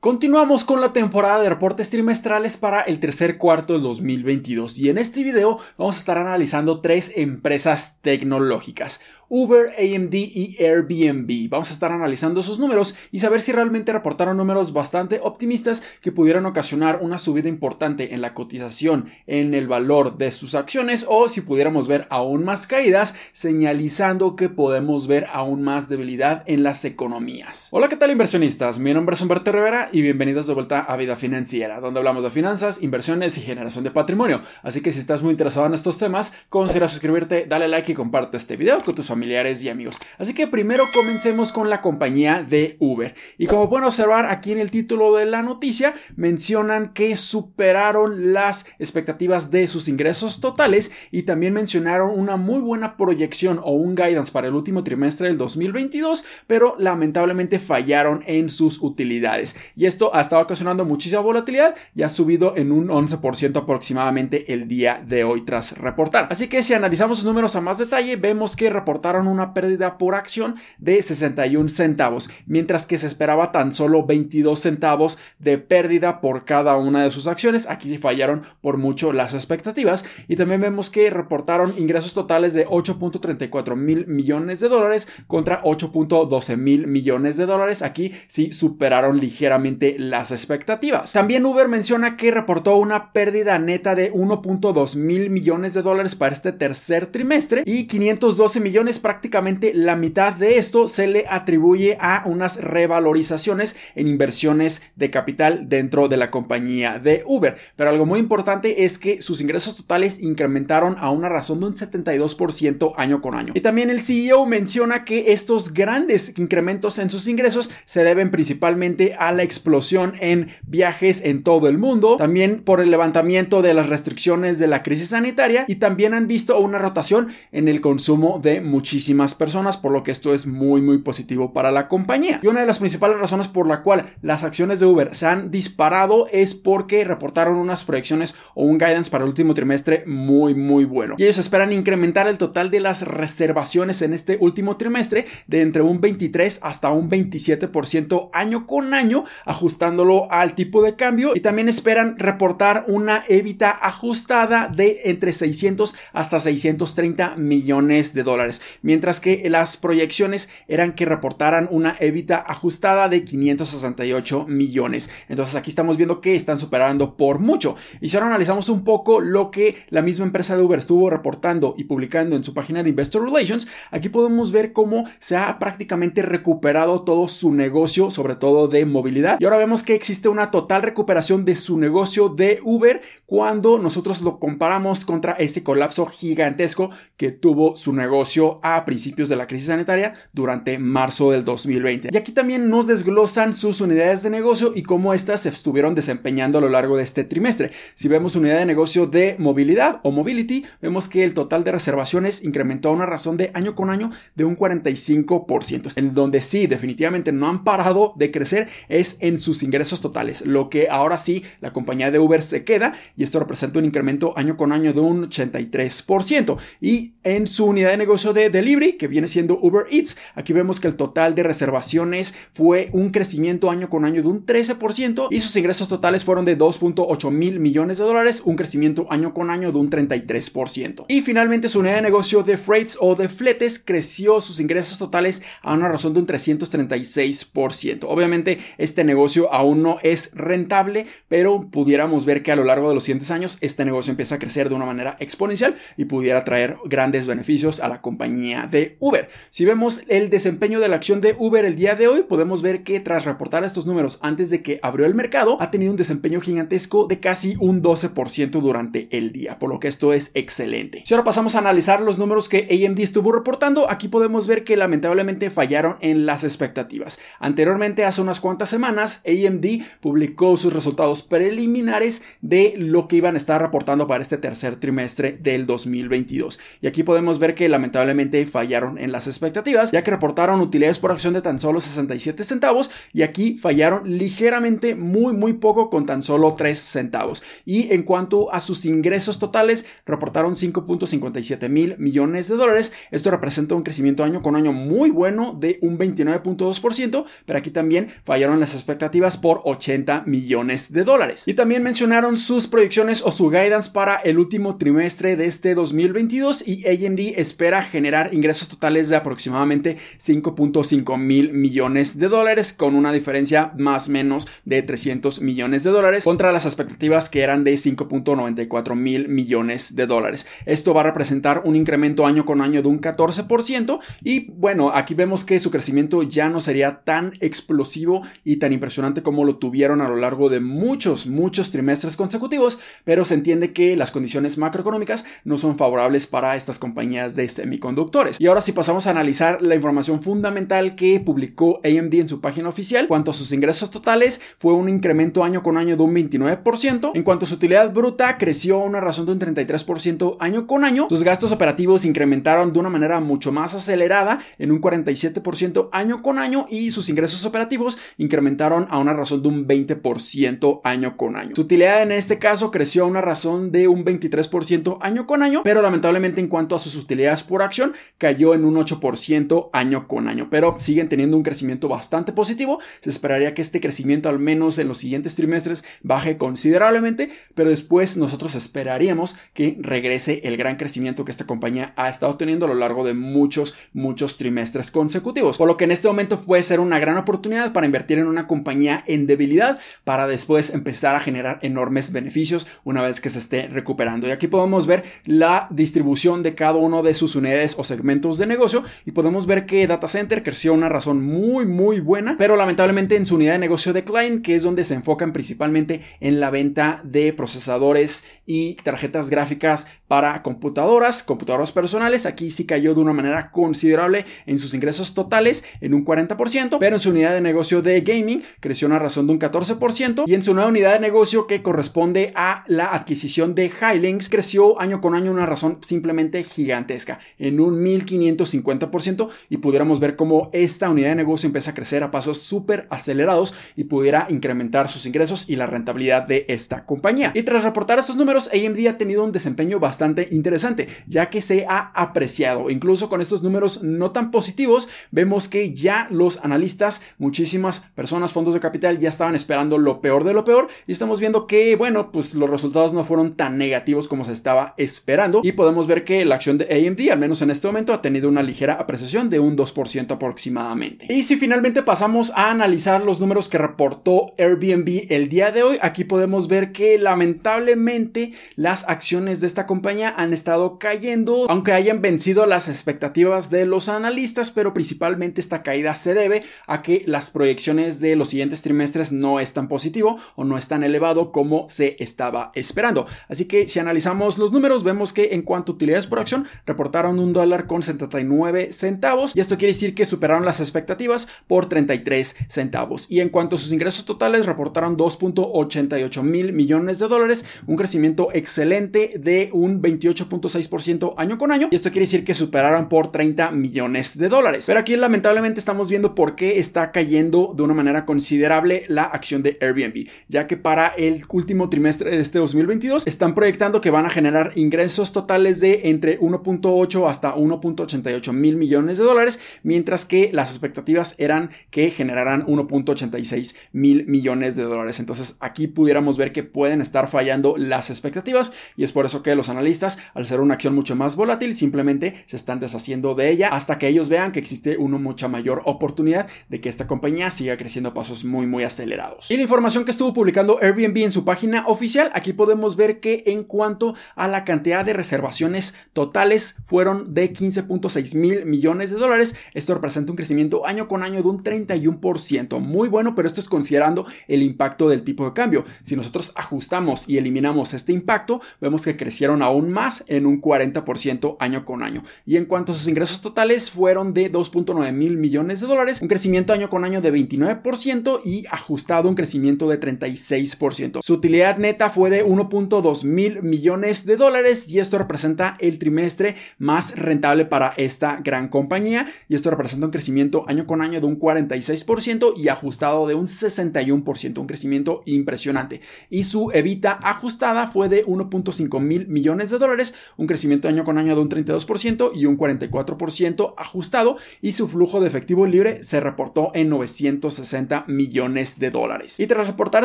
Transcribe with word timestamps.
Continuamos 0.00 0.64
con 0.64 0.80
la 0.80 0.92
temporada 0.92 1.42
de 1.42 1.48
reportes 1.48 1.90
trimestrales 1.90 2.56
para 2.56 2.82
el 2.82 3.00
tercer 3.00 3.36
cuarto 3.36 3.72
del 3.72 3.82
2022 3.82 4.78
y 4.78 4.90
en 4.90 4.96
este 4.96 5.24
video 5.24 5.58
vamos 5.76 5.96
a 5.96 5.98
estar 5.98 6.18
analizando 6.18 6.80
tres 6.80 7.10
empresas 7.16 7.98
tecnológicas. 8.00 9.00
Uber, 9.30 9.72
AMD 9.78 10.14
y 10.14 10.56
Airbnb. 10.58 11.50
Vamos 11.50 11.68
a 11.68 11.74
estar 11.74 11.92
analizando 11.92 12.40
esos 12.40 12.58
números 12.58 12.94
y 13.12 13.18
saber 13.18 13.42
si 13.42 13.52
realmente 13.52 13.92
reportaron 13.92 14.38
números 14.38 14.72
bastante 14.72 15.20
optimistas 15.22 15.82
que 16.00 16.12
pudieran 16.12 16.46
ocasionar 16.46 17.00
una 17.02 17.18
subida 17.18 17.48
importante 17.48 18.14
en 18.14 18.22
la 18.22 18.32
cotización, 18.32 19.06
en 19.26 19.52
el 19.52 19.68
valor 19.68 20.16
de 20.16 20.30
sus 20.30 20.54
acciones 20.54 21.04
o 21.08 21.28
si 21.28 21.42
pudiéramos 21.42 21.88
ver 21.88 22.06
aún 22.08 22.42
más 22.44 22.66
caídas, 22.66 23.14
señalizando 23.32 24.34
que 24.34 24.48
podemos 24.48 25.06
ver 25.06 25.26
aún 25.30 25.62
más 25.62 25.90
debilidad 25.90 26.42
en 26.46 26.62
las 26.62 26.86
economías. 26.86 27.68
Hola, 27.70 27.88
¿qué 27.88 27.96
tal 27.96 28.10
inversionistas? 28.10 28.78
Mi 28.78 28.94
nombre 28.94 29.14
es 29.14 29.20
Humberto 29.20 29.52
Rivera 29.52 29.90
y 29.92 30.00
bienvenidos 30.00 30.46
de 30.46 30.54
vuelta 30.54 30.80
a 30.80 30.96
Vida 30.96 31.16
Financiera, 31.16 31.80
donde 31.80 32.00
hablamos 32.00 32.24
de 32.24 32.30
finanzas, 32.30 32.82
inversiones 32.82 33.36
y 33.36 33.42
generación 33.42 33.84
de 33.84 33.90
patrimonio. 33.90 34.40
Así 34.62 34.80
que 34.80 34.90
si 34.90 35.00
estás 35.00 35.20
muy 35.20 35.32
interesado 35.32 35.66
en 35.66 35.74
estos 35.74 35.98
temas, 35.98 36.32
considera 36.48 36.88
suscribirte, 36.88 37.44
dale 37.46 37.68
like 37.68 37.92
y 37.92 37.94
comparte 37.94 38.38
este 38.38 38.56
video 38.56 38.78
con 38.78 38.94
tus 38.94 39.06
familiares 39.06 39.17
familiares 39.18 39.64
y 39.64 39.68
amigos. 39.68 39.98
Así 40.16 40.32
que 40.32 40.46
primero 40.46 40.84
comencemos 40.94 41.50
con 41.50 41.68
la 41.68 41.80
compañía 41.80 42.46
de 42.48 42.76
Uber. 42.78 43.16
Y 43.36 43.46
como 43.48 43.68
pueden 43.68 43.84
observar 43.84 44.26
aquí 44.26 44.52
en 44.52 44.58
el 44.58 44.70
título 44.70 45.16
de 45.16 45.26
la 45.26 45.42
noticia, 45.42 45.92
mencionan 46.14 46.92
que 46.92 47.16
superaron 47.16 48.32
las 48.32 48.66
expectativas 48.78 49.50
de 49.50 49.66
sus 49.66 49.88
ingresos 49.88 50.40
totales 50.40 50.92
y 51.10 51.24
también 51.24 51.52
mencionaron 51.52 52.16
una 52.16 52.36
muy 52.36 52.60
buena 52.60 52.96
proyección 52.96 53.58
o 53.60 53.72
un 53.72 53.96
guidance 53.96 54.30
para 54.30 54.46
el 54.46 54.54
último 54.54 54.84
trimestre 54.84 55.26
del 55.26 55.36
2022, 55.36 56.24
pero 56.46 56.76
lamentablemente 56.78 57.58
fallaron 57.58 58.22
en 58.26 58.50
sus 58.50 58.80
utilidades. 58.80 59.56
Y 59.74 59.86
esto 59.86 60.14
ha 60.14 60.20
estado 60.20 60.42
ocasionando 60.42 60.84
muchísima 60.84 61.22
volatilidad 61.22 61.74
y 61.96 62.04
ha 62.04 62.08
subido 62.08 62.56
en 62.56 62.70
un 62.70 62.86
11% 62.86 63.56
aproximadamente 63.56 64.52
el 64.52 64.68
día 64.68 65.02
de 65.04 65.24
hoy 65.24 65.40
tras 65.40 65.76
reportar. 65.76 66.28
Así 66.30 66.46
que 66.46 66.62
si 66.62 66.74
analizamos 66.74 67.18
sus 67.18 67.26
números 67.26 67.56
a 67.56 67.60
más 67.60 67.78
detalle, 67.78 68.14
vemos 68.14 68.54
que 68.54 68.70
reportaron 68.70 69.07
una 69.16 69.54
pérdida 69.54 69.98
por 69.98 70.14
acción 70.14 70.56
de 70.78 71.02
61 71.02 71.68
centavos, 71.68 72.30
mientras 72.46 72.86
que 72.86 72.98
se 72.98 73.06
esperaba 73.06 73.52
tan 73.52 73.72
solo 73.72 74.04
22 74.04 74.58
centavos 74.58 75.18
de 75.38 75.58
pérdida 75.58 76.20
por 76.20 76.44
cada 76.44 76.76
una 76.76 77.04
de 77.04 77.10
sus 77.10 77.26
acciones. 77.26 77.68
Aquí 77.68 77.88
sí 77.88 77.98
fallaron 77.98 78.42
por 78.60 78.76
mucho 78.76 79.12
las 79.12 79.34
expectativas. 79.34 80.04
Y 80.28 80.36
también 80.36 80.60
vemos 80.60 80.90
que 80.90 81.10
reportaron 81.10 81.74
ingresos 81.78 82.14
totales 82.14 82.54
de 82.54 82.66
8.34 82.66 83.76
mil 83.76 84.06
millones 84.06 84.60
de 84.60 84.68
dólares 84.68 85.08
contra 85.26 85.62
8.12 85.62 86.56
mil 86.56 86.86
millones 86.86 87.36
de 87.36 87.46
dólares. 87.46 87.82
Aquí 87.82 88.12
sí 88.26 88.52
superaron 88.52 89.18
ligeramente 89.18 89.96
las 89.98 90.32
expectativas. 90.32 91.12
También 91.12 91.46
Uber 91.46 91.68
menciona 91.68 92.16
que 92.16 92.30
reportó 92.30 92.76
una 92.76 93.12
pérdida 93.12 93.58
neta 93.58 93.94
de 93.94 94.12
1.2 94.12 94.96
mil 94.96 95.30
millones 95.30 95.74
de 95.74 95.82
dólares 95.82 96.14
para 96.14 96.32
este 96.32 96.52
tercer 96.52 97.06
trimestre 97.06 97.62
y 97.64 97.86
512 97.86 98.60
millones 98.60 98.97
prácticamente 98.98 99.72
la 99.74 99.96
mitad 99.96 100.32
de 100.32 100.58
esto 100.58 100.88
se 100.88 101.06
le 101.06 101.24
atribuye 101.28 101.96
a 102.00 102.22
unas 102.26 102.56
revalorizaciones 102.56 103.76
en 103.94 104.08
inversiones 104.08 104.82
de 104.96 105.10
capital 105.10 105.68
dentro 105.68 106.08
de 106.08 106.16
la 106.16 106.30
compañía 106.30 106.98
de 106.98 107.22
Uber. 107.26 107.56
Pero 107.76 107.90
algo 107.90 108.06
muy 108.06 108.20
importante 108.20 108.84
es 108.84 108.98
que 108.98 109.22
sus 109.22 109.40
ingresos 109.40 109.76
totales 109.76 110.20
incrementaron 110.20 110.96
a 110.98 111.10
una 111.10 111.28
razón 111.28 111.60
de 111.60 111.66
un 111.66 111.74
72% 111.74 112.92
año 112.96 113.20
con 113.20 113.34
año. 113.34 113.52
Y 113.54 113.60
también 113.60 113.90
el 113.90 114.02
CEO 114.02 114.46
menciona 114.46 115.04
que 115.04 115.32
estos 115.32 115.72
grandes 115.72 116.38
incrementos 116.38 116.98
en 116.98 117.10
sus 117.10 117.28
ingresos 117.28 117.70
se 117.84 118.04
deben 118.04 118.30
principalmente 118.30 119.14
a 119.14 119.32
la 119.32 119.42
explosión 119.42 120.14
en 120.20 120.48
viajes 120.66 121.22
en 121.24 121.42
todo 121.42 121.68
el 121.68 121.78
mundo, 121.78 122.16
también 122.16 122.62
por 122.62 122.80
el 122.80 122.90
levantamiento 122.90 123.62
de 123.62 123.74
las 123.74 123.88
restricciones 123.88 124.58
de 124.58 124.66
la 124.66 124.82
crisis 124.82 125.08
sanitaria 125.08 125.64
y 125.68 125.76
también 125.76 126.14
han 126.14 126.26
visto 126.26 126.58
una 126.58 126.78
rotación 126.78 127.28
en 127.52 127.68
el 127.68 127.80
consumo 127.80 128.40
de 128.42 128.60
muchos 128.60 128.87
muchísimas 128.88 129.34
personas, 129.34 129.76
por 129.76 129.92
lo 129.92 130.02
que 130.02 130.10
esto 130.10 130.32
es 130.32 130.46
muy 130.46 130.80
muy 130.80 130.96
positivo 130.96 131.52
para 131.52 131.70
la 131.70 131.88
compañía. 131.88 132.40
Y 132.42 132.46
una 132.46 132.60
de 132.60 132.66
las 132.66 132.78
principales 132.78 133.18
razones 133.18 133.46
por 133.46 133.68
la 133.68 133.82
cual 133.82 134.14
las 134.22 134.44
acciones 134.44 134.80
de 134.80 134.86
Uber 134.86 135.14
se 135.14 135.26
han 135.26 135.50
disparado 135.50 136.26
es 136.32 136.54
porque 136.54 137.04
reportaron 137.04 137.56
unas 137.56 137.84
proyecciones 137.84 138.34
o 138.54 138.64
un 138.64 138.78
guidance 138.78 139.10
para 139.10 139.24
el 139.24 139.28
último 139.28 139.52
trimestre 139.52 140.04
muy 140.06 140.54
muy 140.54 140.86
bueno. 140.86 141.16
Y 141.18 141.24
ellos 141.24 141.36
esperan 141.36 141.70
incrementar 141.70 142.28
el 142.28 142.38
total 142.38 142.70
de 142.70 142.80
las 142.80 143.02
reservaciones 143.02 144.00
en 144.00 144.14
este 144.14 144.38
último 144.40 144.78
trimestre 144.78 145.26
de 145.46 145.60
entre 145.60 145.82
un 145.82 146.00
23 146.00 146.60
hasta 146.62 146.90
un 146.90 147.10
27% 147.10 148.30
año 148.32 148.66
con 148.66 148.94
año, 148.94 149.24
ajustándolo 149.44 150.32
al 150.32 150.54
tipo 150.54 150.82
de 150.82 150.96
cambio 150.96 151.36
y 151.36 151.40
también 151.40 151.68
esperan 151.68 152.18
reportar 152.18 152.86
una 152.88 153.22
evita 153.28 153.70
ajustada 153.70 154.68
de 154.68 155.02
entre 155.04 155.34
600 155.34 155.94
hasta 156.14 156.40
630 156.40 157.36
millones 157.36 158.14
de 158.14 158.22
dólares 158.22 158.62
mientras 158.82 159.20
que 159.20 159.48
las 159.48 159.76
proyecciones 159.76 160.48
eran 160.68 160.94
que 160.94 161.04
reportaran 161.04 161.68
una 161.70 161.96
evita 162.00 162.42
ajustada 162.46 163.08
de 163.08 163.24
568 163.24 164.46
millones. 164.48 165.10
Entonces 165.28 165.56
aquí 165.56 165.70
estamos 165.70 165.96
viendo 165.96 166.20
que 166.20 166.34
están 166.34 166.58
superando 166.58 167.16
por 167.16 167.38
mucho. 167.38 167.76
Y 168.00 168.08
si 168.08 168.16
ahora 168.16 168.28
analizamos 168.28 168.68
un 168.68 168.84
poco 168.84 169.20
lo 169.20 169.50
que 169.50 169.76
la 169.88 170.02
misma 170.02 170.26
empresa 170.26 170.56
de 170.56 170.62
Uber 170.62 170.78
estuvo 170.78 171.10
reportando 171.10 171.74
y 171.76 171.84
publicando 171.84 172.36
en 172.36 172.44
su 172.44 172.54
página 172.54 172.82
de 172.82 172.90
Investor 172.90 173.24
Relations, 173.24 173.68
aquí 173.90 174.08
podemos 174.08 174.52
ver 174.52 174.72
cómo 174.72 175.04
se 175.18 175.36
ha 175.36 175.58
prácticamente 175.58 176.22
recuperado 176.22 177.02
todo 177.02 177.28
su 177.28 177.52
negocio, 177.52 178.10
sobre 178.10 178.36
todo 178.36 178.68
de 178.68 178.84
movilidad. 178.86 179.38
Y 179.40 179.44
ahora 179.44 179.56
vemos 179.56 179.82
que 179.82 179.94
existe 179.94 180.28
una 180.28 180.50
total 180.50 180.82
recuperación 180.82 181.44
de 181.44 181.56
su 181.56 181.78
negocio 181.78 182.28
de 182.28 182.60
Uber 182.62 183.02
cuando 183.26 183.78
nosotros 183.78 184.22
lo 184.22 184.38
comparamos 184.38 185.04
contra 185.04 185.32
ese 185.32 185.62
colapso 185.62 186.06
gigantesco 186.06 186.90
que 187.16 187.30
tuvo 187.30 187.76
su 187.76 187.92
negocio 187.92 188.60
a 188.76 188.84
principios 188.84 189.28
de 189.28 189.36
la 189.36 189.46
crisis 189.46 189.68
sanitaria 189.68 190.14
durante 190.32 190.78
marzo 190.78 191.30
del 191.30 191.44
2020. 191.44 192.08
Y 192.12 192.16
aquí 192.16 192.32
también 192.32 192.68
nos 192.68 192.86
desglosan 192.86 193.54
sus 193.54 193.80
unidades 193.80 194.22
de 194.22 194.30
negocio 194.30 194.72
y 194.74 194.82
cómo 194.82 195.14
éstas 195.14 195.42
se 195.42 195.48
estuvieron 195.48 195.94
desempeñando 195.94 196.58
a 196.58 196.60
lo 196.60 196.68
largo 196.68 196.96
de 196.96 197.04
este 197.04 197.24
trimestre. 197.24 197.70
Si 197.94 198.08
vemos 198.08 198.36
unidad 198.36 198.58
de 198.58 198.66
negocio 198.66 199.06
de 199.06 199.36
movilidad 199.38 200.00
o 200.02 200.10
mobility, 200.10 200.64
vemos 200.80 201.08
que 201.08 201.24
el 201.24 201.34
total 201.34 201.64
de 201.64 201.72
reservaciones 201.72 202.42
incrementó 202.44 202.88
a 202.88 202.92
una 202.92 203.06
razón 203.06 203.36
de 203.36 203.50
año 203.54 203.74
con 203.74 203.90
año 203.90 204.10
de 204.34 204.44
un 204.44 204.56
45%. 204.56 205.92
En 205.96 206.14
donde 206.14 206.42
sí, 206.42 206.66
definitivamente 206.66 207.32
no 207.32 207.48
han 207.48 207.64
parado 207.64 208.12
de 208.16 208.30
crecer 208.30 208.68
es 208.88 209.16
en 209.20 209.38
sus 209.38 209.62
ingresos 209.62 210.00
totales, 210.00 210.46
lo 210.46 210.70
que 210.70 210.88
ahora 210.90 211.18
sí 211.18 211.44
la 211.60 211.72
compañía 211.72 212.10
de 212.10 212.18
Uber 212.18 212.42
se 212.42 212.64
queda 212.64 212.92
y 213.16 213.22
esto 213.22 213.38
representa 213.38 213.78
un 213.78 213.84
incremento 213.84 214.36
año 214.36 214.56
con 214.56 214.72
año 214.72 214.92
de 214.92 215.00
un 215.00 215.28
83%. 215.30 216.56
Y 216.80 217.14
en 217.24 217.46
su 217.46 217.66
unidad 217.66 217.90
de 217.90 217.96
negocio 217.96 218.32
de 218.32 218.47
delivery, 218.50 218.96
que 218.96 219.08
viene 219.08 219.28
siendo 219.28 219.58
Uber 219.60 219.86
Eats. 219.90 220.16
Aquí 220.34 220.52
vemos 220.52 220.80
que 220.80 220.88
el 220.88 220.96
total 220.96 221.34
de 221.34 221.42
reservaciones 221.42 222.34
fue 222.52 222.88
un 222.92 223.10
crecimiento 223.10 223.70
año 223.70 223.88
con 223.88 224.04
año 224.04 224.22
de 224.22 224.28
un 224.28 224.44
13% 224.46 225.28
y 225.30 225.40
sus 225.40 225.56
ingresos 225.56 225.88
totales 225.88 226.24
fueron 226.24 226.44
de 226.44 226.56
2.8 226.56 227.30
mil 227.30 227.60
millones 227.60 227.98
de 227.98 228.04
dólares, 228.04 228.42
un 228.44 228.56
crecimiento 228.56 229.06
año 229.10 229.34
con 229.34 229.50
año 229.50 229.72
de 229.72 229.78
un 229.78 229.90
33%. 229.90 231.06
Y 231.08 231.20
finalmente 231.20 231.68
su 231.68 231.80
unidad 231.80 231.96
de 231.96 232.02
negocio 232.02 232.42
de 232.42 232.56
freights 232.56 232.96
o 233.00 233.14
de 233.14 233.28
fletes 233.28 233.78
creció 233.78 234.40
sus 234.40 234.60
ingresos 234.60 234.98
totales 234.98 235.42
a 235.62 235.74
una 235.74 235.88
razón 235.88 236.14
de 236.14 236.20
un 236.20 236.26
336%. 236.26 238.06
Obviamente 238.08 238.58
este 238.78 239.04
negocio 239.04 239.52
aún 239.52 239.82
no 239.82 239.98
es 240.02 240.30
rentable, 240.34 241.06
pero 241.28 241.68
pudiéramos 241.70 242.24
ver 242.24 242.42
que 242.42 242.52
a 242.52 242.56
lo 242.56 242.64
largo 242.64 242.88
de 242.88 242.94
los 242.94 243.04
siguientes 243.04 243.30
años 243.30 243.58
este 243.60 243.84
negocio 243.84 244.10
empieza 244.10 244.36
a 244.36 244.38
crecer 244.38 244.68
de 244.68 244.74
una 244.74 244.86
manera 244.86 245.16
exponencial 245.20 245.76
y 245.96 246.04
pudiera 246.04 246.44
traer 246.44 246.76
grandes 246.84 247.26
beneficios 247.26 247.80
a 247.80 247.88
la 247.88 248.00
compañía 248.00 248.37
de 248.38 248.96
Uber. 249.00 249.28
Si 249.50 249.64
vemos 249.64 250.02
el 250.08 250.30
desempeño 250.30 250.78
de 250.80 250.88
la 250.88 250.96
acción 250.96 251.20
de 251.20 251.34
Uber 251.38 251.64
el 251.64 251.74
día 251.74 251.94
de 251.94 252.06
hoy, 252.06 252.22
podemos 252.22 252.62
ver 252.62 252.84
que 252.84 253.00
tras 253.00 253.24
reportar 253.24 253.64
estos 253.64 253.86
números 253.86 254.18
antes 254.22 254.50
de 254.50 254.62
que 254.62 254.78
abrió 254.82 255.06
el 255.06 255.14
mercado, 255.14 255.56
ha 255.60 255.70
tenido 255.70 255.90
un 255.90 255.96
desempeño 255.96 256.40
gigantesco 256.40 257.06
de 257.06 257.18
casi 257.18 257.56
un 257.58 257.82
12% 257.82 258.50
durante 258.60 259.08
el 259.10 259.32
día, 259.32 259.58
por 259.58 259.70
lo 259.70 259.80
que 259.80 259.88
esto 259.88 260.12
es 260.12 260.30
excelente. 260.34 261.02
Si 261.04 261.14
ahora 261.14 261.24
pasamos 261.24 261.54
a 261.54 261.58
analizar 261.58 262.00
los 262.00 262.18
números 262.18 262.48
que 262.48 262.68
AMD 262.70 263.00
estuvo 263.00 263.32
reportando, 263.32 263.90
aquí 263.90 264.08
podemos 264.08 264.46
ver 264.46 264.62
que 264.62 264.76
lamentablemente 264.76 265.50
fallaron 265.50 265.96
en 266.00 266.26
las 266.26 266.44
expectativas. 266.44 267.18
Anteriormente, 267.40 268.04
hace 268.04 268.20
unas 268.20 268.40
cuantas 268.40 268.68
semanas, 268.68 269.22
AMD 269.26 269.82
publicó 270.00 270.56
sus 270.56 270.72
resultados 270.72 271.22
preliminares 271.22 272.22
de 272.40 272.74
lo 272.76 273.08
que 273.08 273.16
iban 273.16 273.34
a 273.34 273.38
estar 273.38 273.60
reportando 273.60 274.06
para 274.06 274.22
este 274.22 274.38
tercer 274.38 274.76
trimestre 274.76 275.32
del 275.32 275.66
2022. 275.66 276.60
Y 276.80 276.86
aquí 276.86 277.02
podemos 277.02 277.38
ver 277.38 277.54
que 277.54 277.68
lamentablemente 277.68 278.27
fallaron 278.46 278.98
en 278.98 279.12
las 279.12 279.26
expectativas, 279.26 279.92
ya 279.92 280.02
que 280.02 280.10
reportaron 280.10 280.60
utilidades 280.60 280.98
por 280.98 281.10
acción 281.10 281.34
de 281.34 281.42
tan 281.42 281.60
solo 281.60 281.80
67 281.80 282.44
centavos 282.44 282.90
y 283.12 283.22
aquí 283.22 283.56
fallaron 283.56 284.18
ligeramente 284.18 284.94
muy 284.94 285.32
muy 285.32 285.54
poco 285.54 285.90
con 285.90 286.06
tan 286.06 286.22
solo 286.22 286.54
3 286.54 286.78
centavos. 286.78 287.42
Y 287.64 287.92
en 287.92 288.02
cuanto 288.02 288.52
a 288.52 288.60
sus 288.60 288.84
ingresos 288.84 289.38
totales, 289.38 289.86
reportaron 290.06 290.54
5.57 290.54 291.68
mil 291.68 291.96
millones 291.98 292.48
de 292.48 292.56
dólares. 292.56 292.92
Esto 293.10 293.30
representa 293.30 293.74
un 293.74 293.82
crecimiento 293.82 294.24
año 294.24 294.42
con 294.42 294.56
año 294.56 294.72
muy 294.72 295.10
bueno 295.10 295.56
de 295.58 295.78
un 295.82 295.98
29.2%, 295.98 297.24
pero 297.46 297.58
aquí 297.58 297.70
también 297.70 298.08
fallaron 298.24 298.60
las 298.60 298.74
expectativas 298.74 299.38
por 299.38 299.60
80 299.64 300.24
millones 300.26 300.92
de 300.92 301.04
dólares. 301.04 301.44
Y 301.46 301.54
también 301.54 301.82
mencionaron 301.82 302.36
sus 302.36 302.66
proyecciones 302.66 303.22
o 303.22 303.30
su 303.30 303.50
guidance 303.50 303.90
para 303.90 304.16
el 304.16 304.38
último 304.38 304.76
trimestre 304.76 305.36
de 305.36 305.46
este 305.46 305.74
2022 305.74 306.66
y 306.66 306.86
AMD 306.86 307.38
espera 307.38 307.82
generar 307.82 308.17
ingresos 308.32 308.68
totales 308.68 309.08
de 309.08 309.16
aproximadamente 309.16 309.96
5.5 310.18 311.18
mil 311.18 311.52
millones 311.52 312.18
de 312.18 312.28
dólares 312.28 312.72
con 312.72 312.94
una 312.94 313.12
diferencia 313.12 313.72
más 313.78 314.08
o 314.08 314.12
menos 314.12 314.48
de 314.64 314.82
300 314.82 315.40
millones 315.40 315.84
de 315.84 315.90
dólares 315.90 316.24
contra 316.24 316.52
las 316.52 316.66
expectativas 316.66 317.28
que 317.28 317.42
eran 317.42 317.64
de 317.64 317.74
5.94 317.74 318.94
mil 318.94 319.28
millones 319.28 319.96
de 319.96 320.06
dólares. 320.06 320.46
Esto 320.66 320.94
va 320.94 321.02
a 321.02 321.04
representar 321.04 321.62
un 321.64 321.76
incremento 321.76 322.26
año 322.26 322.44
con 322.44 322.60
año 322.60 322.82
de 322.82 322.88
un 322.88 323.00
14% 323.00 324.00
y 324.22 324.50
bueno, 324.50 324.90
aquí 324.92 325.14
vemos 325.14 325.44
que 325.44 325.58
su 325.60 325.70
crecimiento 325.70 326.22
ya 326.22 326.48
no 326.48 326.60
sería 326.60 327.02
tan 327.04 327.32
explosivo 327.40 328.22
y 328.44 328.56
tan 328.56 328.72
impresionante 328.72 329.22
como 329.22 329.44
lo 329.44 329.56
tuvieron 329.56 330.00
a 330.00 330.08
lo 330.08 330.16
largo 330.16 330.48
de 330.48 330.60
muchos, 330.60 331.26
muchos 331.26 331.70
trimestres 331.70 332.16
consecutivos, 332.16 332.78
pero 333.04 333.24
se 333.24 333.34
entiende 333.34 333.72
que 333.72 333.96
las 333.96 334.10
condiciones 334.10 334.58
macroeconómicas 334.58 335.24
no 335.44 335.58
son 335.58 335.78
favorables 335.78 336.26
para 336.26 336.56
estas 336.56 336.78
compañías 336.78 337.36
de 337.36 337.48
semiconductores. 337.48 338.07
Y 338.38 338.46
ahora 338.46 338.60
si 338.60 338.72
pasamos 338.72 339.06
a 339.06 339.10
analizar 339.10 339.62
la 339.62 339.74
información 339.74 340.22
fundamental 340.22 340.94
que 340.94 341.20
publicó 341.20 341.80
AMD 341.84 342.14
en 342.14 342.28
su 342.28 342.40
página 342.40 342.68
oficial, 342.68 343.08
cuanto 343.08 343.30
a 343.30 343.34
sus 343.34 343.52
ingresos 343.52 343.90
totales, 343.90 344.40
fue 344.58 344.72
un 344.72 344.88
incremento 344.88 345.44
año 345.44 345.62
con 345.62 345.76
año 345.76 345.96
de 345.96 346.02
un 346.02 346.14
29%. 346.14 347.12
En 347.14 347.22
cuanto 347.22 347.44
a 347.44 347.48
su 347.48 347.54
utilidad 347.56 347.92
bruta, 347.92 348.38
creció 348.38 348.80
a 348.80 348.84
una 348.84 349.00
razón 349.00 349.26
de 349.26 349.32
un 349.32 349.38
33% 349.38 350.36
año 350.40 350.66
con 350.66 350.84
año. 350.84 351.06
Sus 351.08 351.24
gastos 351.24 351.52
operativos 351.52 352.04
incrementaron 352.04 352.72
de 352.72 352.78
una 352.78 352.90
manera 352.90 353.20
mucho 353.20 353.52
más 353.52 353.74
acelerada, 353.74 354.38
en 354.58 354.72
un 354.72 354.80
47% 354.80 355.88
año 355.92 356.22
con 356.22 356.38
año, 356.38 356.66
y 356.70 356.90
sus 356.90 357.08
ingresos 357.08 357.44
operativos 357.44 357.98
incrementaron 358.16 358.86
a 358.90 358.98
una 358.98 359.14
razón 359.14 359.42
de 359.42 359.48
un 359.48 359.66
20% 359.66 360.80
año 360.84 361.16
con 361.16 361.36
año. 361.36 361.54
Su 361.54 361.62
utilidad 361.62 362.02
en 362.02 362.12
este 362.12 362.38
caso 362.38 362.70
creció 362.70 363.04
a 363.04 363.06
una 363.06 363.20
razón 363.20 363.70
de 363.72 363.88
un 363.88 364.04
23% 364.04 364.98
año 365.00 365.26
con 365.26 365.42
año, 365.42 365.62
pero 365.64 365.82
lamentablemente 365.82 366.40
en 366.40 366.48
cuanto 366.48 366.74
a 366.74 366.78
sus 366.78 366.96
utilidades 366.96 367.42
por 367.42 367.62
acción 367.62 367.92
cayó 368.18 368.54
en 368.54 368.64
un 368.64 368.76
8% 368.76 369.70
año 369.72 370.08
con 370.08 370.28
año, 370.28 370.48
pero 370.50 370.76
siguen 370.78 371.08
teniendo 371.08 371.36
un 371.36 371.42
crecimiento 371.42 371.88
bastante 371.88 372.32
positivo. 372.32 372.80
Se 373.00 373.10
esperaría 373.10 373.54
que 373.54 373.62
este 373.62 373.80
crecimiento 373.80 374.28
al 374.28 374.38
menos 374.38 374.78
en 374.78 374.88
los 374.88 374.98
siguientes 374.98 375.34
trimestres 375.34 375.84
baje 376.02 376.36
considerablemente, 376.36 377.30
pero 377.54 377.70
después 377.70 378.16
nosotros 378.16 378.54
esperaríamos 378.54 379.36
que 379.54 379.76
regrese 379.80 380.40
el 380.44 380.56
gran 380.56 380.76
crecimiento 380.76 381.24
que 381.24 381.30
esta 381.30 381.46
compañía 381.46 381.92
ha 381.96 382.08
estado 382.08 382.36
teniendo 382.36 382.66
a 382.66 382.68
lo 382.68 382.74
largo 382.74 383.04
de 383.04 383.14
muchos, 383.14 383.74
muchos 383.92 384.36
trimestres 384.36 384.90
consecutivos. 384.90 385.58
Por 385.58 385.68
lo 385.68 385.76
que 385.76 385.84
en 385.84 385.92
este 385.92 386.08
momento 386.08 386.40
puede 386.40 386.62
ser 386.62 386.80
una 386.80 386.98
gran 386.98 387.16
oportunidad 387.16 387.72
para 387.72 387.86
invertir 387.86 388.18
en 388.18 388.26
una 388.26 388.46
compañía 388.46 389.04
en 389.06 389.26
debilidad 389.26 389.78
para 390.04 390.26
después 390.26 390.70
empezar 390.70 391.14
a 391.14 391.20
generar 391.20 391.58
enormes 391.62 392.12
beneficios 392.12 392.66
una 392.84 393.02
vez 393.02 393.20
que 393.20 393.30
se 393.30 393.38
esté 393.38 393.68
recuperando. 393.68 394.26
Y 394.26 394.30
aquí 394.30 394.48
podemos 394.48 394.86
ver 394.86 395.04
la 395.24 395.68
distribución 395.70 396.42
de 396.42 396.54
cada 396.54 396.74
uno 396.74 397.02
de 397.02 397.14
sus 397.14 397.36
unidades 397.36 397.78
segmentos 397.88 398.38
de 398.38 398.46
negocio 398.46 398.84
y 399.04 399.12
podemos 399.12 399.46
ver 399.46 399.66
que 399.66 399.86
Data 399.86 400.08
Center 400.08 400.42
creció 400.42 400.72
una 400.72 400.88
razón 400.88 401.22
muy 401.22 401.66
muy 401.66 402.00
buena, 402.00 402.36
pero 402.38 402.56
lamentablemente 402.56 403.16
en 403.16 403.26
su 403.26 403.34
unidad 403.34 403.52
de 403.52 403.58
negocio 403.58 403.92
de 403.92 404.04
Client, 404.04 404.44
que 404.44 404.54
es 404.54 404.62
donde 404.62 404.84
se 404.84 404.94
enfocan 404.94 405.32
principalmente 405.32 406.02
en 406.20 406.40
la 406.40 406.50
venta 406.50 407.00
de 407.04 407.32
procesadores 407.32 408.24
y 408.46 408.74
tarjetas 408.76 409.30
gráficas 409.30 409.86
para 410.08 410.42
computadoras, 410.42 411.22
computadoras 411.22 411.70
personales, 411.70 412.24
aquí 412.24 412.50
sí 412.50 412.64
cayó 412.64 412.94
de 412.94 413.00
una 413.00 413.12
manera 413.12 413.50
considerable 413.50 414.24
en 414.46 414.58
sus 414.58 414.72
ingresos 414.72 415.14
totales 415.14 415.64
en 415.82 415.92
un 415.92 416.04
40%, 416.04 416.78
pero 416.80 416.96
en 416.96 417.00
su 417.00 417.10
unidad 417.10 417.34
de 417.34 417.42
negocio 417.42 417.82
de 417.82 418.00
gaming 418.00 418.42
creció 418.58 418.88
una 418.88 418.98
razón 418.98 419.26
de 419.26 419.34
un 419.34 419.38
14% 419.38 420.24
y 420.26 420.34
en 420.34 420.42
su 420.42 420.54
nueva 420.54 420.70
unidad 420.70 420.94
de 420.94 421.00
negocio 421.00 421.46
que 421.46 421.62
corresponde 421.62 422.32
a 422.34 422.64
la 422.66 422.94
adquisición 422.94 423.54
de 423.54 423.70
Highlinks 423.70 424.30
creció 424.30 424.80
año 424.80 425.00
con 425.02 425.14
año 425.14 425.30
una 425.30 425.44
razón 425.44 425.78
simplemente 425.82 426.42
gigantesca, 426.42 427.20
en 427.38 427.60
un 427.60 427.84
1550% 427.84 429.28
y 429.50 429.58
pudiéramos 429.58 430.00
ver 430.00 430.16
cómo 430.16 430.48
esta 430.54 430.88
unidad 430.88 431.10
de 431.10 431.16
negocio 431.16 431.46
empieza 431.46 431.72
a 431.72 431.74
crecer 431.74 432.02
a 432.02 432.10
pasos 432.10 432.38
súper 432.38 432.86
acelerados 432.88 433.52
y 433.76 433.84
pudiera 433.84 434.26
incrementar 434.30 434.88
sus 434.88 435.04
ingresos 435.04 435.50
y 435.50 435.56
la 435.56 435.66
rentabilidad 435.66 436.22
de 436.22 436.46
esta 436.48 436.86
compañía. 436.86 437.32
Y 437.34 437.42
tras 437.42 437.64
reportar 437.64 437.98
estos 437.98 438.16
números, 438.16 438.48
AMD 438.52 438.86
ha 438.88 438.96
tenido 438.96 439.22
un 439.22 439.32
desempeño 439.32 439.78
bastante 439.78 439.97
interesante, 440.30 440.88
ya 441.06 441.30
que 441.30 441.42
se 441.42 441.66
ha 441.68 441.92
apreciado. 441.94 442.70
Incluso 442.70 443.08
con 443.08 443.20
estos 443.20 443.42
números 443.42 443.82
no 443.82 444.10
tan 444.10 444.30
positivos, 444.30 444.88
vemos 445.10 445.48
que 445.48 445.72
ya 445.72 446.08
los 446.10 446.44
analistas, 446.44 447.02
muchísimas 447.18 447.80
personas, 447.94 448.32
fondos 448.32 448.54
de 448.54 448.60
capital, 448.60 448.98
ya 448.98 449.08
estaban 449.08 449.34
esperando 449.34 449.78
lo 449.78 450.00
peor 450.00 450.24
de 450.24 450.34
lo 450.34 450.44
peor 450.44 450.68
y 450.86 450.92
estamos 450.92 451.20
viendo 451.20 451.46
que, 451.46 451.76
bueno, 451.76 452.12
pues 452.12 452.34
los 452.34 452.50
resultados 452.50 452.92
no 452.92 453.04
fueron 453.04 453.34
tan 453.34 453.58
negativos 453.58 454.08
como 454.08 454.24
se 454.24 454.32
estaba 454.32 454.74
esperando 454.76 455.40
y 455.42 455.52
podemos 455.52 455.86
ver 455.86 456.04
que 456.04 456.24
la 456.24 456.36
acción 456.36 456.58
de 456.58 456.64
AMD, 456.64 457.10
al 457.10 457.18
menos 457.18 457.42
en 457.42 457.50
este 457.50 457.66
momento, 457.66 457.92
ha 457.92 458.02
tenido 458.02 458.28
una 458.28 458.42
ligera 458.42 458.74
apreciación 458.74 459.30
de 459.30 459.40
un 459.40 459.56
2% 459.56 460.10
aproximadamente. 460.12 461.06
Y 461.08 461.22
si 461.22 461.36
finalmente 461.36 461.82
pasamos 461.82 462.32
a 462.34 462.50
analizar 462.50 463.04
los 463.04 463.20
números 463.20 463.48
que 463.48 463.58
reportó 463.58 464.32
Airbnb 464.38 465.06
el 465.10 465.28
día 465.28 465.50
de 465.50 465.62
hoy, 465.62 465.78
aquí 465.82 466.04
podemos 466.04 466.48
ver 466.48 466.72
que 466.72 466.98
lamentablemente 466.98 468.32
las 468.56 468.88
acciones 468.88 469.40
de 469.40 469.46
esta 469.46 469.66
compañía 469.66 469.87
han 469.88 470.34
estado 470.34 470.78
cayendo, 470.78 471.46
aunque 471.48 471.72
hayan 471.72 472.02
vencido 472.02 472.44
las 472.44 472.68
expectativas 472.68 473.50
de 473.50 473.64
los 473.64 473.88
analistas, 473.88 474.50
pero 474.50 474.74
principalmente 474.74 475.40
esta 475.40 475.62
caída 475.62 475.94
se 475.94 476.12
debe 476.12 476.42
a 476.66 476.82
que 476.82 477.04
las 477.06 477.30
proyecciones 477.30 477.98
de 477.98 478.14
los 478.14 478.28
siguientes 478.28 478.60
trimestres 478.60 479.12
no 479.12 479.40
es 479.40 479.54
tan 479.54 479.66
positivo 479.66 480.18
o 480.36 480.44
no 480.44 480.58
es 480.58 480.68
tan 480.68 480.84
elevado 480.84 481.32
como 481.32 481.66
se 481.70 481.96
estaba 482.00 482.50
esperando. 482.54 483.06
Así 483.28 483.46
que 483.46 483.66
si 483.66 483.78
analizamos 483.78 484.36
los 484.36 484.52
números, 484.52 484.84
vemos 484.84 485.14
que 485.14 485.30
en 485.32 485.40
cuanto 485.40 485.72
a 485.72 485.74
utilidades 485.76 486.06
por 486.06 486.18
acción, 486.18 486.46
reportaron 486.66 487.18
un 487.18 487.32
dólar 487.32 487.66
con 487.66 487.82
79 487.82 488.72
centavos 488.72 489.34
y 489.34 489.40
esto 489.40 489.56
quiere 489.56 489.72
decir 489.72 489.94
que 489.94 490.04
superaron 490.04 490.44
las 490.44 490.60
expectativas 490.60 491.28
por 491.46 491.66
33 491.66 492.36
centavos. 492.48 493.06
Y 493.08 493.20
en 493.20 493.30
cuanto 493.30 493.56
a 493.56 493.58
sus 493.58 493.72
ingresos 493.72 494.04
totales, 494.04 494.44
reportaron 494.44 494.98
2.88 494.98 496.22
mil 496.22 496.52
millones 496.52 496.98
de 496.98 497.08
dólares, 497.08 497.46
un 497.66 497.76
crecimiento 497.76 498.28
excelente 498.34 499.14
de 499.18 499.48
un 499.54 499.77
28.6% 499.80 501.14
año 501.16 501.38
con 501.38 501.52
año 501.52 501.68
y 501.70 501.74
esto 501.74 501.90
quiere 501.90 502.04
decir 502.04 502.24
que 502.24 502.34
superaron 502.34 502.88
por 502.88 503.08
30 503.08 503.50
millones 503.50 504.16
de 504.18 504.28
dólares. 504.28 504.64
Pero 504.66 504.80
aquí 504.80 504.96
lamentablemente 504.96 505.60
estamos 505.60 505.88
viendo 505.88 506.14
por 506.14 506.36
qué 506.36 506.58
está 506.58 506.92
cayendo 506.92 507.52
de 507.56 507.62
una 507.62 507.74
manera 507.74 508.04
considerable 508.04 508.84
la 508.88 509.04
acción 509.04 509.42
de 509.42 509.58
Airbnb, 509.60 510.08
ya 510.28 510.46
que 510.46 510.56
para 510.56 510.88
el 510.88 511.24
último 511.30 511.68
trimestre 511.68 512.10
de 512.10 512.20
este 512.20 512.38
2022 512.38 513.06
están 513.06 513.34
proyectando 513.34 513.80
que 513.80 513.90
van 513.90 514.06
a 514.06 514.10
generar 514.10 514.52
ingresos 514.54 515.12
totales 515.12 515.60
de 515.60 515.82
entre 515.84 516.20
1.8 516.20 517.08
hasta 517.08 517.34
1.88 517.34 518.32
mil 518.32 518.56
millones 518.56 518.98
de 518.98 519.04
dólares, 519.04 519.40
mientras 519.62 520.04
que 520.04 520.30
las 520.32 520.50
expectativas 520.50 521.14
eran 521.18 521.50
que 521.70 521.90
generarán 521.90 522.46
1.86 522.46 523.56
mil 523.72 524.06
millones 524.06 524.56
de 524.56 524.64
dólares. 524.64 525.00
Entonces 525.00 525.36
aquí 525.40 525.66
pudiéramos 525.66 526.16
ver 526.16 526.32
que 526.32 526.42
pueden 526.42 526.80
estar 526.80 527.08
fallando 527.08 527.56
las 527.56 527.90
expectativas 527.90 528.52
y 528.76 528.84
es 528.84 528.92
por 528.92 529.06
eso 529.06 529.22
que 529.22 529.34
los 529.34 529.48
analistas, 529.48 529.67
al 530.14 530.26
ser 530.26 530.40
una 530.40 530.54
acción 530.54 530.74
mucho 530.74 530.96
más 530.96 531.16
volátil, 531.16 531.54
simplemente 531.54 532.24
se 532.26 532.36
están 532.36 532.60
deshaciendo 532.60 533.14
de 533.14 533.30
ella 533.30 533.48
hasta 533.48 533.78
que 533.78 533.88
ellos 533.88 534.08
vean 534.08 534.32
que 534.32 534.38
existe 534.38 534.76
una 534.76 534.98
mucha 534.98 535.28
mayor 535.28 535.62
oportunidad 535.64 536.28
de 536.48 536.60
que 536.60 536.68
esta 536.68 536.86
compañía 536.86 537.30
siga 537.30 537.56
creciendo 537.56 537.90
a 537.90 537.94
pasos 537.94 538.24
muy 538.24 538.46
muy 538.46 538.64
acelerados. 538.64 539.30
Y 539.30 539.36
la 539.36 539.42
información 539.42 539.84
que 539.84 539.90
estuvo 539.90 540.12
publicando 540.12 540.58
Airbnb 540.60 540.98
en 540.98 541.12
su 541.12 541.24
página 541.24 541.66
oficial, 541.66 542.10
aquí 542.14 542.32
podemos 542.32 542.76
ver 542.76 543.00
que 543.00 543.22
en 543.26 543.44
cuanto 543.44 543.94
a 544.16 544.28
la 544.28 544.44
cantidad 544.44 544.84
de 544.84 544.92
reservaciones 544.92 545.74
totales 545.92 546.56
fueron 546.64 547.14
de 547.14 547.32
15.6 547.32 548.14
mil 548.16 548.46
millones 548.46 548.90
de 548.90 548.96
dólares. 548.96 549.34
Esto 549.54 549.74
representa 549.74 550.12
un 550.12 550.16
crecimiento 550.16 550.66
año 550.66 550.88
con 550.88 551.02
año 551.02 551.22
de 551.22 551.28
un 551.28 551.42
31%. 551.42 552.60
Muy 552.60 552.88
bueno, 552.88 553.14
pero 553.14 553.28
esto 553.28 553.40
es 553.40 553.48
considerando 553.48 554.06
el 554.26 554.42
impacto 554.42 554.88
del 554.88 555.02
tipo 555.02 555.24
de 555.24 555.32
cambio. 555.32 555.64
Si 555.82 555.96
nosotros 555.96 556.32
ajustamos 556.36 557.08
y 557.08 557.18
eliminamos 557.18 557.74
este 557.74 557.92
impacto, 557.92 558.40
vemos 558.60 558.84
que 558.84 558.96
crecieron 558.96 559.42
a 559.42 559.50
aún 559.58 559.70
más 559.72 560.04
en 560.06 560.26
un 560.26 560.40
40% 560.40 561.36
año 561.40 561.64
con 561.64 561.82
año. 561.82 562.04
Y 562.24 562.36
en 562.36 562.44
cuanto 562.44 562.72
a 562.72 562.74
sus 562.74 562.88
ingresos 562.88 563.20
totales 563.20 563.70
fueron 563.70 564.14
de 564.14 564.30
2.9 564.30 564.92
mil 564.92 565.16
millones 565.16 565.60
de 565.60 565.66
dólares, 565.66 566.00
un 566.00 566.08
crecimiento 566.08 566.52
año 566.52 566.68
con 566.68 566.84
año 566.84 567.00
de 567.00 567.12
29% 567.12 568.20
y 568.24 568.46
ajustado 568.50 569.08
un 569.08 569.14
crecimiento 569.14 569.68
de 569.68 569.80
36%. 569.80 571.00
Su 571.02 571.14
utilidad 571.14 571.58
neta 571.58 571.90
fue 571.90 572.10
de 572.10 572.24
1.2 572.24 573.04
mil 573.04 573.42
millones 573.42 574.06
de 574.06 574.16
dólares 574.16 574.68
y 574.68 574.78
esto 574.78 574.98
representa 574.98 575.56
el 575.60 575.78
trimestre 575.78 576.36
más 576.58 576.96
rentable 576.96 577.44
para 577.44 577.72
esta 577.76 578.20
gran 578.22 578.48
compañía 578.48 579.06
y 579.28 579.34
esto 579.34 579.50
representa 579.50 579.86
un 579.86 579.92
crecimiento 579.92 580.44
año 580.48 580.66
con 580.66 580.82
año 580.82 581.00
de 581.00 581.06
un 581.06 581.18
46% 581.18 582.34
y 582.36 582.48
ajustado 582.48 583.06
de 583.06 583.14
un 583.14 583.26
61%, 583.26 584.38
un 584.38 584.46
crecimiento 584.46 585.02
impresionante. 585.06 585.80
Y 586.10 586.24
su 586.24 586.50
evita 586.52 586.98
ajustada 587.02 587.66
fue 587.66 587.88
de 587.88 588.06
1.5 588.06 588.80
mil 588.80 589.08
millones 589.08 589.47
de 589.50 589.58
dólares, 589.58 589.94
un 590.16 590.26
crecimiento 590.26 590.68
año 590.68 590.84
con 590.84 590.98
año 590.98 591.14
de 591.14 591.20
un 591.20 591.28
32% 591.28 592.10
y 592.14 592.26
un 592.26 592.36
44% 592.36 593.54
ajustado 593.56 594.16
y 594.40 594.52
su 594.52 594.68
flujo 594.68 595.00
de 595.00 595.08
efectivo 595.08 595.46
libre 595.46 595.82
se 595.82 596.00
reportó 596.00 596.50
en 596.54 596.68
960 596.68 597.84
millones 597.86 598.58
de 598.58 598.70
dólares. 598.70 599.18
Y 599.18 599.26
tras 599.26 599.46
reportar 599.46 599.84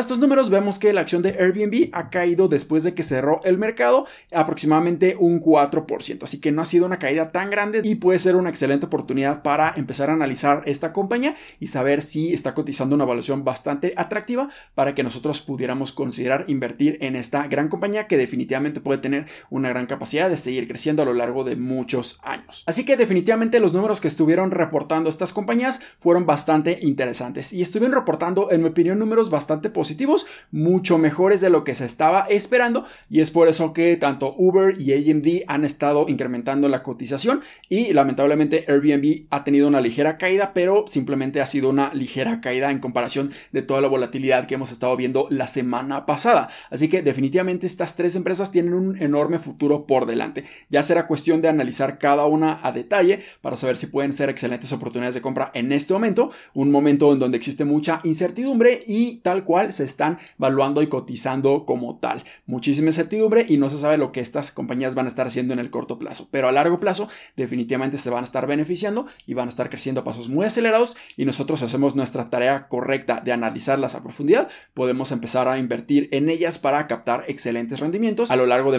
estos 0.00 0.18
números 0.18 0.50
vemos 0.50 0.78
que 0.78 0.92
la 0.92 1.00
acción 1.00 1.22
de 1.22 1.30
Airbnb 1.30 1.90
ha 1.92 2.10
caído 2.10 2.48
después 2.48 2.82
de 2.82 2.94
que 2.94 3.02
cerró 3.02 3.40
el 3.44 3.58
mercado 3.58 4.06
aproximadamente 4.32 5.16
un 5.18 5.40
4%, 5.40 6.22
así 6.22 6.40
que 6.40 6.52
no 6.52 6.62
ha 6.62 6.64
sido 6.64 6.86
una 6.86 6.98
caída 6.98 7.32
tan 7.32 7.50
grande 7.50 7.80
y 7.84 7.96
puede 7.96 8.18
ser 8.18 8.36
una 8.36 8.50
excelente 8.50 8.86
oportunidad 8.86 9.42
para 9.42 9.72
empezar 9.76 10.10
a 10.10 10.14
analizar 10.14 10.62
esta 10.66 10.92
compañía 10.92 11.34
y 11.60 11.68
saber 11.68 12.02
si 12.02 12.32
está 12.32 12.54
cotizando 12.54 12.94
una 12.94 13.04
evaluación 13.04 13.44
bastante 13.44 13.94
atractiva 13.96 14.48
para 14.74 14.94
que 14.94 15.02
nosotros 15.02 15.40
pudiéramos 15.40 15.92
considerar 15.92 16.44
invertir 16.48 16.98
en 17.00 17.16
esta 17.16 17.46
gran 17.46 17.68
compañía 17.68 18.06
que 18.06 18.16
definitivamente 18.16 18.80
puede 18.80 18.98
tener 18.98 19.26
una 19.50 19.68
gran 19.68 19.86
capacidad 19.86 20.28
de 20.28 20.36
seguir 20.36 20.66
creciendo 20.68 21.02
a 21.02 21.06
lo 21.06 21.14
largo 21.14 21.44
de 21.44 21.56
muchos 21.56 22.18
años. 22.22 22.64
Así 22.66 22.84
que 22.84 22.96
definitivamente 22.96 23.60
los 23.60 23.74
números 23.74 24.00
que 24.00 24.08
estuvieron 24.08 24.50
reportando 24.50 25.08
estas 25.08 25.32
compañías 25.32 25.80
fueron 25.98 26.26
bastante 26.26 26.78
interesantes 26.82 27.52
y 27.52 27.62
estuvieron 27.62 27.94
reportando 27.94 28.50
en 28.50 28.62
mi 28.62 28.68
opinión 28.68 28.98
números 28.98 29.30
bastante 29.30 29.70
positivos, 29.70 30.26
mucho 30.50 30.98
mejores 30.98 31.40
de 31.40 31.50
lo 31.50 31.64
que 31.64 31.74
se 31.74 31.84
estaba 31.84 32.26
esperando 32.28 32.84
y 33.08 33.20
es 33.20 33.30
por 33.30 33.48
eso 33.48 33.72
que 33.72 33.96
tanto 33.96 34.34
Uber 34.36 34.80
y 34.80 34.92
AMD 34.92 35.44
han 35.46 35.64
estado 35.64 36.06
incrementando 36.08 36.68
la 36.68 36.82
cotización 36.82 37.42
y 37.68 37.92
lamentablemente 37.92 38.64
Airbnb 38.68 39.26
ha 39.30 39.44
tenido 39.44 39.68
una 39.68 39.80
ligera 39.80 40.18
caída, 40.18 40.52
pero 40.54 40.84
simplemente 40.86 41.40
ha 41.40 41.46
sido 41.46 41.70
una 41.70 41.92
ligera 41.94 42.40
caída 42.40 42.70
en 42.70 42.78
comparación 42.78 43.30
de 43.52 43.62
toda 43.62 43.80
la 43.80 43.88
volatilidad 43.88 44.46
que 44.46 44.54
hemos 44.54 44.72
estado 44.72 44.96
viendo 44.96 45.26
la 45.30 45.46
semana 45.46 46.06
pasada. 46.06 46.48
Así 46.70 46.88
que 46.88 47.02
definitivamente 47.02 47.66
estas 47.66 47.96
tres 47.96 48.16
empresas 48.16 48.50
tienen 48.50 48.74
un 48.74 49.00
enorme 49.02 49.33
futuro 49.38 49.86
por 49.86 50.06
delante. 50.06 50.44
Ya 50.70 50.82
será 50.82 51.06
cuestión 51.06 51.42
de 51.42 51.48
analizar 51.48 51.98
cada 51.98 52.26
una 52.26 52.60
a 52.62 52.72
detalle 52.72 53.20
para 53.40 53.56
saber 53.56 53.76
si 53.76 53.86
pueden 53.86 54.12
ser 54.12 54.28
excelentes 54.28 54.72
oportunidades 54.72 55.14
de 55.14 55.22
compra 55.22 55.50
en 55.54 55.72
este 55.72 55.92
momento, 55.92 56.30
un 56.54 56.70
momento 56.70 57.12
en 57.12 57.18
donde 57.18 57.36
existe 57.36 57.64
mucha 57.64 57.98
incertidumbre 58.04 58.82
y 58.86 59.16
tal 59.16 59.44
cual 59.44 59.72
se 59.72 59.84
están 59.84 60.18
valuando 60.38 60.82
y 60.82 60.88
cotizando 60.88 61.64
como 61.66 61.98
tal. 61.98 62.24
Muchísima 62.46 62.88
incertidumbre 62.88 63.44
y 63.48 63.56
no 63.56 63.70
se 63.70 63.78
sabe 63.78 63.98
lo 63.98 64.12
que 64.12 64.20
estas 64.20 64.50
compañías 64.50 64.94
van 64.94 65.06
a 65.06 65.08
estar 65.08 65.26
haciendo 65.26 65.52
en 65.52 65.58
el 65.58 65.70
corto 65.70 65.98
plazo, 65.98 66.28
pero 66.30 66.48
a 66.48 66.52
largo 66.52 66.80
plazo 66.80 67.08
definitivamente 67.36 67.98
se 67.98 68.10
van 68.10 68.20
a 68.20 68.24
estar 68.24 68.46
beneficiando 68.46 69.06
y 69.26 69.34
van 69.34 69.48
a 69.48 69.50
estar 69.50 69.70
creciendo 69.70 70.00
a 70.02 70.04
pasos 70.04 70.28
muy 70.28 70.46
acelerados 70.46 70.96
y 71.16 71.24
nosotros 71.24 71.62
hacemos 71.62 71.96
nuestra 71.96 72.30
tarea 72.30 72.68
correcta 72.68 73.20
de 73.24 73.32
analizarlas 73.32 73.94
a 73.94 74.02
profundidad, 74.02 74.48
podemos 74.74 75.12
empezar 75.12 75.48
a 75.48 75.58
invertir 75.58 76.08
en 76.12 76.28
ellas 76.28 76.58
para 76.58 76.86
captar 76.86 77.24
excelentes 77.28 77.80
rendimientos 77.80 78.30
a 78.30 78.36
lo 78.36 78.46
largo 78.46 78.72
de 78.72 78.78